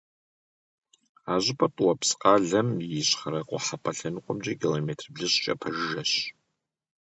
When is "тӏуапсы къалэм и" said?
1.75-2.87